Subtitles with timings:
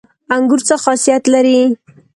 [0.35, 1.59] انګور څه خاصیت لري؟